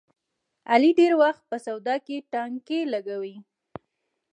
[0.71, 3.35] علي ډېری وخت په سودا کې ټانګې لګوي.